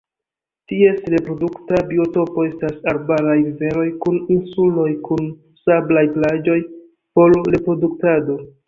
Ties 0.69 0.95
reprodukta 1.13 1.81
biotopo 1.91 2.45
estas 2.49 2.81
arbaraj 2.93 3.37
riveroj 3.43 3.87
kun 4.07 4.19
insuloj 4.39 4.89
kun 5.11 5.29
sablaj 5.69 6.09
plaĝoj 6.19 6.61
por 7.21 7.43
reproduktado. 7.57 8.45